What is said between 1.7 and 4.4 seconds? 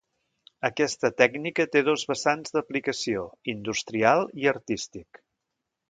té dos vessants d'aplicació: industrial